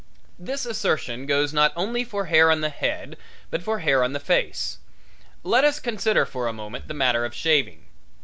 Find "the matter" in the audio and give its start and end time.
6.87-7.23